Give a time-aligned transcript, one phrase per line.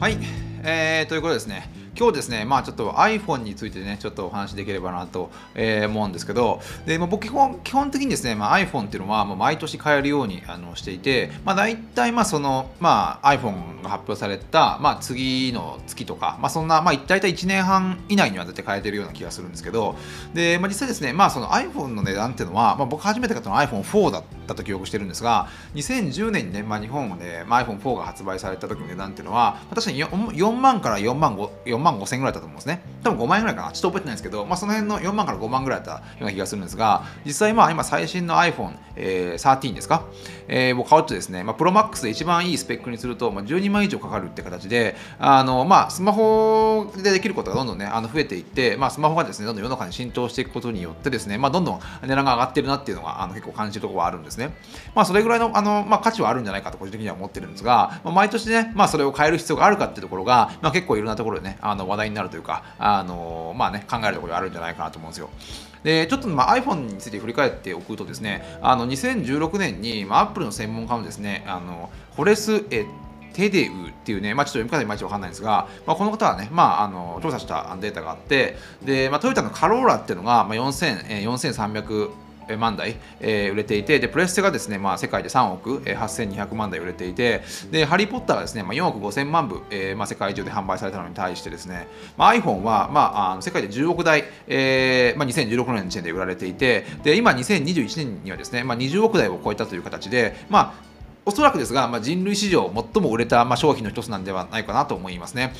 [0.00, 0.16] はい、
[0.62, 1.68] えー、ということですね。
[1.94, 19.96] 今日ですね、まあちょっと iPhone についてね、ちょっとお話しできればなと、えー、思うんですけど、でまあ、僕基本、基本的にですね、まあ、iPhone っていうのはもう毎年買えるようにあのしていて、まあ大体まあその、まあ iPhone が発表された、まあ次の月とか、まあそんな、まあ大体1年半以内には絶対買えてるような気がするんですけど、
[20.32, 32.82] で、まあ実際ですね、まあその iPhone の値段っていうのは、まあ僕初めて買ったのは iPhone4 だったと記憶してるんですが、2010年にね、まあ日本で、まあ、iPhone4 が発売された時の値段っていうのは、確かに 4, 4万から4万 ,5 4万5千ぐらいだったと思うんですね。
[33.02, 33.72] 多分5万円ぐらいかな。
[33.72, 40.04] ちょっと覚えてないんですけど、まあ、その辺の4万から5万ぐらいだったような気がするんですが、実際まあ今最新の iPhone、えー、ですか、
[40.48, 54.39] えー、を買うとですね、まあ、プロマックスで一番いいスペックにすると、まあ、12万以上かかるって形で、あのまあ、スマホでできることがどんどんね、あの増えていって、まあ、スマホがですね、どんどん世の中に浸透していくことによってですね、まあ、どんどん値段が上がってるなっていうのがあの結構感じるところはあるんですね。
[54.40, 54.54] ね
[54.94, 65.30] まあ、それぐらいのあの、まあ、価値はあるんじゃないかと個人的には思ってるんですが、まあ、毎年ね、まあ、それを変える必要があるかっていうところが、まあ、結構いろんなところでね、あの話題になるというか、あのまあね、考えるところがあるんじゃないかなと思うんですよ。
[65.82, 72.84] でちょっとまあ iPhone について振り返っておくとですねあの2016年に、まあ、Apple の専門家のですねあのホレス・え
[73.32, 82.10] テデウっていうね、まあ、ちょっと読み方いまいちわかんないんですが、まあ、この方はね、まあ、あの調査したデータがあって、で、まあ、トヨタのカローラっていうのが、まあ、4000、4300
[82.56, 100.90] 万台、えー、売れていてでプレステがですね、まあ、世界で3億、えー、8200万台売れていてでハリー・ポッターがですね、まあ、4億5000万部、えーまあ、世界中で販売されたのに対してですね、まあ、iPhone は、まあ、あの世界で10億台、えーまあ、2016年の時点で売られていてで今2021年にはですね、まあ、20億台を超えたという形で、まあ、
[101.24, 105.52] おそらくですが、まあ、人類史上最も売れた、まあ、商品の一つなんではないかなと思いますね。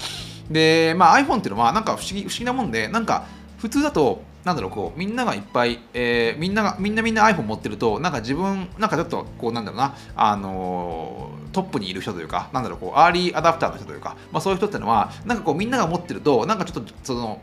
[0.51, 3.27] で、まあ、iPhone っていうのはなんか不思議不思議なもんでなんか
[3.59, 17.41] 普通だとなんだろうこうみんながいっぱい、えー、みんながみんなみんな iPhone 持ってるとなんか自分なんかちょっとこうなんだろうなあのー、トップにいる人というかなんだろうこうアーリーアダプターの人というか、まあ、そういう人っていうのはなんかこうみんなが持ってるとなんかちょっとその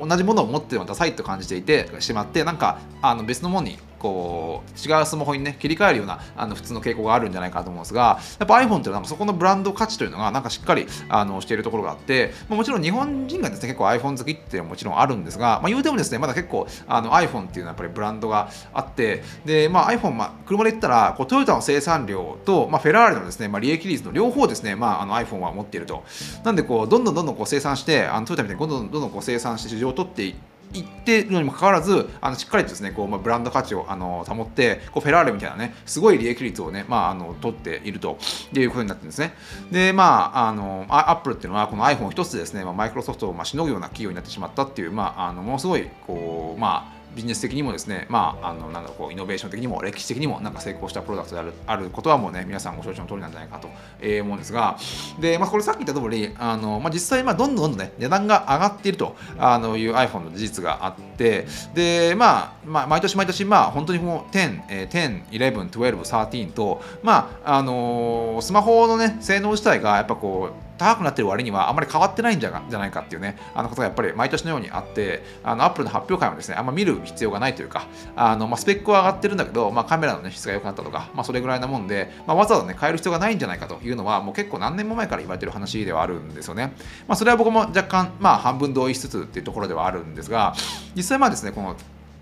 [0.00, 26.04] 同じものを持ってるのダサいと感じていてしまってなんかあの別のものにこう違うスマホにね切り替えるようなあの普通の傾向があるんじゃないかと思うんですがやっぱ iPhone っていうのはそこのブランド価値というのがなんかしっかりあのしているところがあって、もちろん日本人がですね結構 iPhone 好きっていうのはもちろんあるんですが、まあ、言うてもですねまだ結構あの iPhone っていうのはやっぱりブランドがあってで、まあ、iPhone、まあ、車で言ったらこうトヨタの生産量と、まあ、フェラーリのですね、まあ、利益率の両方ですね、まあ、あの iPhone は持っていると。
[26.44, 38.18] なんでこうどんどんどんどんこう生産してあのトヨタみたいにどんどんどんどんこう生産して市場を取っていって言ってるのにもかかわらずあのしっかりとですねこう、まあ、ブランド価値をあの保ってこうフェラーレみたいなねすごい利益率をね、まあ、あの取っていると
[38.52, 39.34] いうことになってるんですね。
[39.70, 53.68] でまああのアップルっていうのはこの iPhone 一つですね、まあ、マイクロソフトをまあしのぐような企業になってしまったっていう、まあ、あのものすごいこうまあビジネス的にもですね、まあ、あのなんだこうイノベーション的にも歴史的にもなんか成功したプロダクトであるあることはもうね皆さんご承知の通りなんじゃないかと、
[54.00, 54.78] えー、思うんですが
[55.20, 73.36] で、まあ、これさっき言った通りあの、まあ、実際まあどんどんどんどんね値段が上がっているとあのいう iPhone の事実があってで、まあ、まあ毎年毎年まあ本当にもう10、えー、10、11、12、13とまああの、スマホのね性能自体がやっぱこう高くなってる割にはあまり変わってないんじゃないかっていうね。
[73.54, 86.72] あのことがやっぱり毎年のようにあってあのアップルの発表会もですねあんま見る必要がないというかあの、まあ、スペックは上がってるんだけど、まあ、カメラの、ね、質が良くなったとか、まあ、それぐらいなもんで、まあ、わざわざね変える必要がないんじゃないかというのはもう結構何年も前から言われてる話ではあるんですよね、
[87.06, 90.54] まあ、それは僕も若干、まあ、半分同意しつつっていうところではあるんですが
[90.94, 91.76] 実際まあですねこの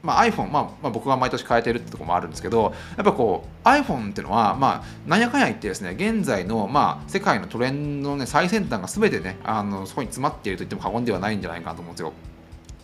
[0.07, 12.13] まあ、iPhone、まあ、まあ、僕が毎年変えてるってところもあるんですけど、やっぱこう iPhone っていうのは、まあ、なんやかんや言ってですね、現在の、まあ、世界のトレンドの、ね、最先端が全てね、あのそこに詰まっていると言っても過言ではないんじゃないかなと思うんですよ。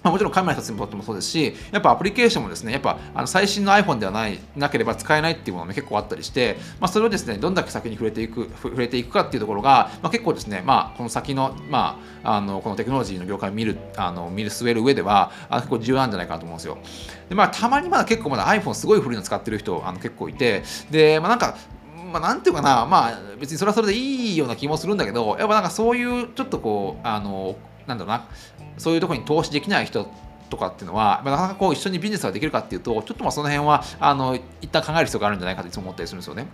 [0.03, 16.79] ま、もちろんカメラ一つにとってもそうですし、やっぱアプリケーションもですね、やっぱあの最新の iPhone ではないなければ使えないっていうものも結構あったりして、まあ、それをですね、どんだけ先に触れていく触れていくかっていうところが、まあ、結構ですね、まあ、この先の,、まあ、あのこのテクノロジーの業界を見るあの見る据える上ではあ結構重要なんじゃないかなと思うんですよ。
[17.29, 21.57] でまあ、たまにまだ結構まだ iPhone すごい古いの使ってる人あの結構いて、で、まあ、なんか
[22.13, 27.57] まあ、なんていうかな、まあ、別にそれはそれでいいような気もするんだけど、やっぱなんかそういうちょっとこう、あの、
[27.87, 28.25] なんだろうな、
[28.79, 30.09] そういうところに投資できない人
[30.51, 36.47] とかっていうのは、まあ、なかなかこう一緒にビジネスができるかっていうと、ちょっとまあその辺はあの一旦考える必要があるんじゃないかといつも思ったりするんですよね。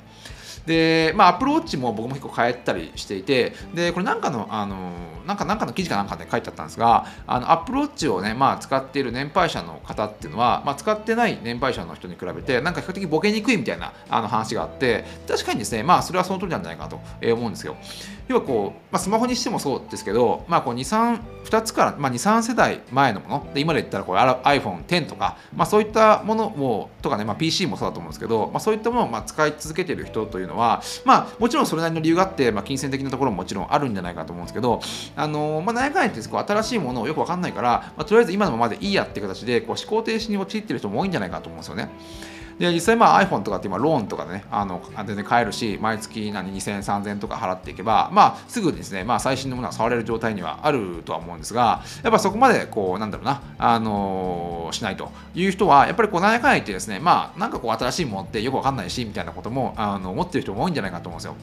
[0.69, 4.93] で、まあ、アプローチも僕も結構変えたりしていて、で、これなんかの、あの、
[5.27, 17.01] なんか、なんかの記事かなんかで書いてあったんですが、あの、アプローチをね、まあ、使っている年配者の方っていうのは、まあ、使ってない年配者の人に比べて、なんか比較的ボケにくいみたいなあの話があって、確かにですね、まあ、それはその通りなんじゃないかなと
[17.35, 17.75] 思うんですよ。
[18.29, 34.81] 要はこう、まあ、スマホにしてもそうですけど、まあ、こう2、2つから、まあ、2、3世代前のもの、で今で言ったらこれ iPhone10 とか、まあ、そういったものをとかね、まあ、PC もそうだと思うんですけど、まあ、そういったものをまあ使い続けている人というのは、まあ、もちろんそれなりの理由があって、まあ、金銭的なところももちろんあるんじゃないかと思うんですけど、
[35.17, 41.91] あのまあ、何回って新しいものをよく分かんないから、まあ、とりあえず今のままでいいやって形でこう思考停止に陥っている人も多いんじゃないかと思うんですよね。
[42.59, 61.37] で実際まあ iPhone とかって今ローンとかでねあの全然買えるし毎月何20003000とか払っていけばまあすぐですねまあ最新のものは触れる状態にはあるとは思うんですがやっぱそこまでこうなんだろうなあのー、しないという人はやっぱりこう何やかんや言ってですねまあなんかこう新しいものってよくわかんないしみたいなこともあの思ってる人も多いんじゃないかと思うんですよ。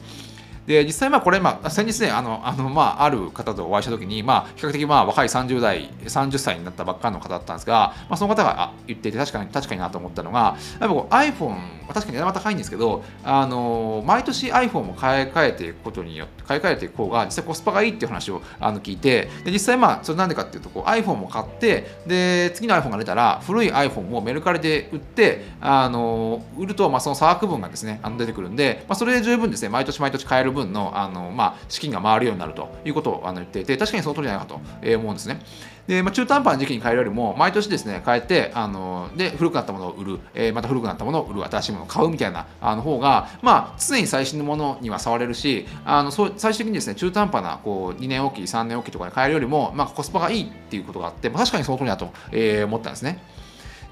[0.66, 34.60] で実際まあこれ、まあ、先日ねあのあの、まあ、ある方とお会いした時に、まあ、比較的まあ若い30代30歳になったばっかの方だったんですが、まあ、その方が言っていて確かに確かになと思ったのがやっぱ iPhone 確かに値段は高いんですけどあの毎年 iPhone も買い替えていくことによって買い替えていく方が実際コスパがいいっていう話をあの聞いてで実際まあそれなんでかっていうとこう iPhone も買ってで次の iPhone が出たら古い iPhone もメルカリで売ってあの売るとまあその差額分がですねあの出てくるんで、まあ、それで十分ですね毎年毎年買える分のあのまあ、資金が回るようになるということをあの言っていて確かにその通りじゃないかと
[34.98, 35.40] 思うんですね。
[35.86, 53.22] で、まあ、中途半端な時期に買えるよりも毎年ですね変えてあので古くなったものを売る、えー、また古くなったものを売る新しいものを買うみたいなあの方が、まあ、常に最新のものには触れるしあのそう最終的にですね中途半端なこう2年おき3年おきとかで買えるよりも、まあ、コスパがいいっていうことがあって、まあ、確かにその通りだと、えー、思ったんですね。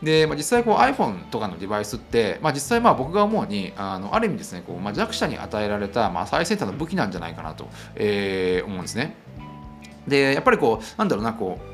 [0.02, 9.16] で、まあ、実際こう iPhone とかのデバイスって、まあ、実際まあ僕が思うにあのある意味ですねこう、まあ、弱者に与えられた、まあ、最先端の武器なんじゃないかなと、えー、思うんですね。
[10.06, 11.73] でやっぱりこうなんだろうなこう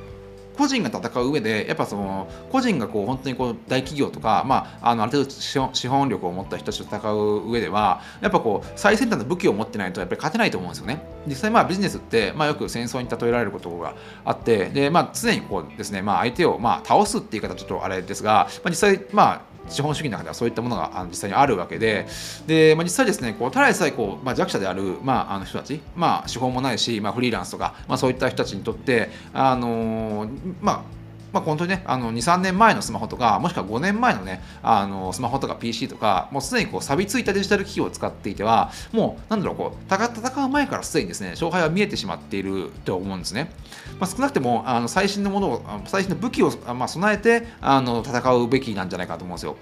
[0.60, 11.02] 個人が戦う上でやっぱその個人がこう本当にこう大企業とか、まあ、あのある程度資本力を持った人たちと戦う上ではやっぱこう最先端の武器を持ってないとやっぱり勝てないと思うんですよね。
[11.26, 22.06] 実際まあビジネスって、まあ、よく戦争に例えられることがあってで、まあ、常にこうですね、まあ、相手をまあ倒すっていう言い方ちょっとあれですが、まあ、実際まあ資本主義の中ではそういったものが実際にあるわけで、
[22.46, 30.99] でまあ、実際ですね、こうただでさえこう、まあ、弱者である、まあ、あの人たち、まあ、資本もないし、まあ、フリーランスとか、まあ、そういった人たちにとって、あのー、まあ、
[31.32, 43.50] まあ、本当にね、あの2、3年前のスマホとか、もしくは5年前のね、あのスマホとか PC とか、もうすでにこう錆びついたデジタル機器を使っていては、もう、なんだろう、こう、戦う前からすでにですね、勝敗は見えてしまっていると思うんですね。
[43.98, 49.56] まあ、少なくても、あの最新のものを、最新の武器を、まあ、備えてあの戦うべきなんじゃないかと思うんですよ。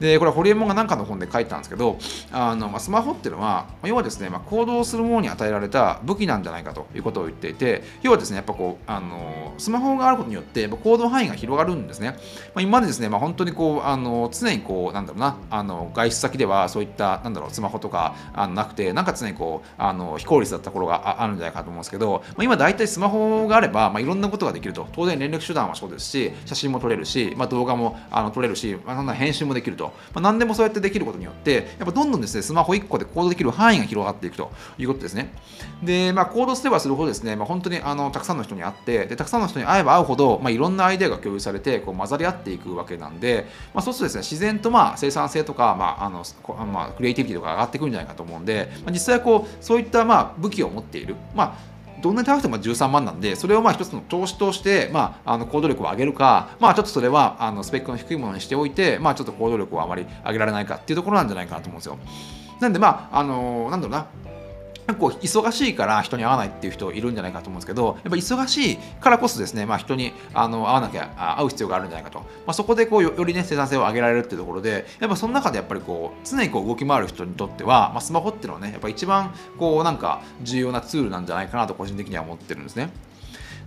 [0.00, 1.98] で、これホリエモンが何かの本で書いたんですけど、
[2.32, 12.16] あのまあ、スマホっていうのは、要はですね、まあ、行動するものに与えられた武器なんじゃないかということを言っていて、要はですね、やっぱこう、あのスマホがあることによって、行動範囲が広がるんですね。
[12.54, 24.88] まあ、今までですね、まあ、本当にこうあの常にこうなんだろうなあの外出先ではそういったなんだろうスマホとかあのなくてなんか常にこうあの非効率だった頃があるんじゃないかと思うんですけど、まあ、今大体スマホがあれば、まあ、いろんなことができると。
[24.92, 35.32] 当然連絡手段はそうですし写真も撮れるし、まあ、動画もあの撮れるし、まあ、な編集もできると、まあ、何でもそうやってできることによってやっぱどんどんですねスマホ1個で行動できる範囲が広がっていくということですね。
[35.82, 46.24] で、まあ、行動すればするほどですね、まあ、本当にあのたくさんの人に会ってでたくさんの人に会えば会うほど、まあ、いろんなアイデアが共有されてこう混ざり合っていくわけなんで、まあ、そうするとですね自然とまあ生産性とか、まああの
[46.66, 51.72] まあ、クリエイティビティとか上がってくるんじゃないかと思うんで、まあ、実際こうそういったまあ武器を持っている、まあ
[52.02, 61.98] どんなに高くても13万なんで、それをまあ一つの投資として、まあ、あの行動力を上げるか、まあ、ちょっとそれはあのスペックの低いものにしておいて、まあ、ちょっと行動力をあまり上げられないかっていうところなんじゃないかなと思うんですよ。
[62.60, 64.06] なんで、まあ、あのなんだろうな、
[64.92, 82.90] 結構忙しいから人に会わないっていう人いるんじゃないかと思うんですけどやっぱ忙しいからこそですね、まあ、人にあの会わなきゃ会う必要があるんじゃないかと、まあ、そこでこうよりね生産性を上げられるっていうところでやっぱその中でやっぱりこう常にこう動き回る人にとっては、まあ、スマホっていうのはねやっぱ一番こうなんか重要なツールなんじゃないかなと個人的には思ってるんですね。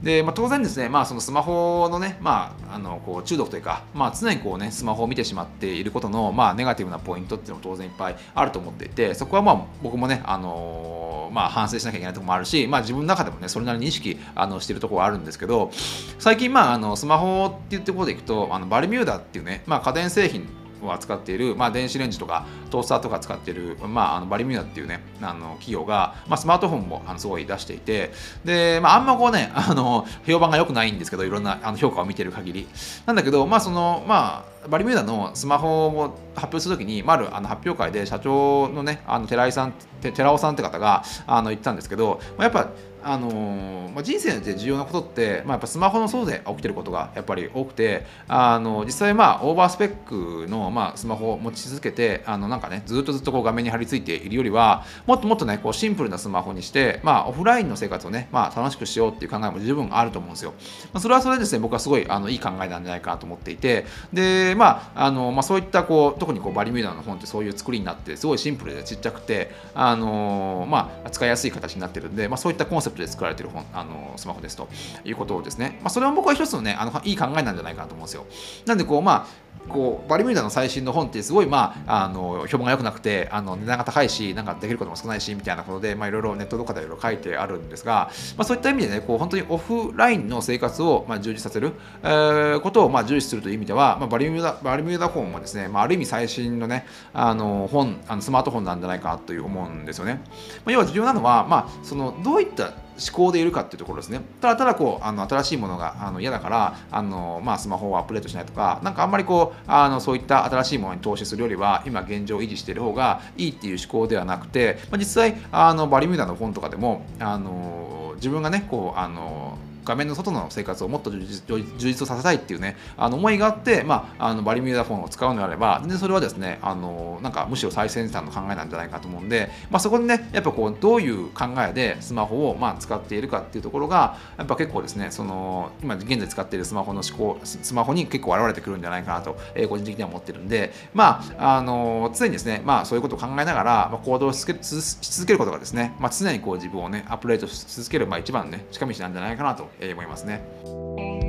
[0.04, 15.72] で、まあ、当然ですね、まあ、そのスマホのね、まあ、あのこう中毒というか、まあ、常にこうね、スマホを見てしまっていることの、まあ、ネガティブなポイントっていうのも当然いっぱいあると思っていて、そこはまあ僕もね、あのまあ、反省しなきゃいけないところもあるし、まあ、自分の中でもね、それなりに意識あのしているところはあるんですけど、
[16.20, 20.48] 最近、まあ、あのスマホっていうところでいくと、あのバルミューダっていうね、まあ、家電製品
[20.82, 28.12] を扱っている、まあ、電子レンジとかトースターとか使っている、まあ、あのバリミューダっていうねあの企業が、まあ、スマートフォンもあのすごい出していて
[28.44, 32.68] で、まあ、あんまこうね あの評判が良くないんですけどいろんなあの評価を見てる限り。
[33.06, 42.70] なんだけどまあそのまあバリミューダのスマホを発表するときに、まあ、あるあの発表会で社長のね、あの寺井さん、寺尾さんって方があの言ったんですけど、まあやっぱ
[43.08, 60.54] あの、まあ、人生において重要なことって、まあ、やっぱスマホの外で起きてることがやっぱり多くてあの実際まあオーバースペックのまあスマホを持ち続けてあのなんかねずっとずっとこう画面に貼り付いているよりはもっともっとねこうシンプルなスマホにして、まあ、オフラインの生活をね、まあ、楽しくしようっていう考えも十分あると思うんですよ。
[60.92, 74.68] まあ、それはそれですね僕はすごいあのいい考えなんじゃないかなと思っていてでまああの、まあ、そういったこう特にこうバリミューダーの本ってそういう作りになってすごいシンプルでちっちゃくてあの、まあ、使いやすい形になってるんで、まあ、そういったコンセプトで作られてる本あのスマホですと
[75.04, 78.26] いうことですね、まあ、それも僕は一つのねあのいい考えなんじゃないかなと思うんですよ
[78.66, 91.74] なんでこうまあこうバリミューダの最新の本ってすごい、まあ、あの評判が良くなくてあの値段が高いしなんかできることも少ないしみたいなことで、まあ、いろいろネットとかでいろいろ書いてあるんですが、まあ、そういった意味でねこう本当にオフラインの生活を、まあ、充実させる、
[92.04, 100.22] えー、ことを、まあ、重視するという意味では、まあ、バリミューダバリミューダ本もですね、まあ、ある意味最新のねあの本あのスマートフォンなんじゃないかという思うんですよね。
[100.66, 104.22] まあ、要は重要なのは、まあ、そのどういった思考でいるかっていうところですね。
[104.42, 151.25] ただただこうあの新しいものがあの嫌だからあの、まあ、スマホをアップデートしないとか、なんかあんまりこうあのそういった新しいものに投資するよりは、今現状維持している方がいいっていう思考ではなくて、まあ、実際あのバリミューダの本とかでもあの自分がねこうあの画面の外の生活をもっと充実させたいっていうねあの思いがあって、まあ、あのバリミューダフォンを使うのであれば全然それはですねあのなんかむしろ最先端の考えなんじゃないかと思うんで、まあ、そこにねやっぱこうどういう考えでスマホをまあ使っているかっていうところがやっぱ結構ですねその今現在使っているスマホの思考スマホに結構現れてくるんじゃないかなと、えー、個人的には思ってるんでまああの常にですねまあそういうことを考えながら、まあ、行動し続けることがですね、まあ、常にこう自分をねアップデートし続ける、まあ、一番のね近道なんじゃないかなと思いますね。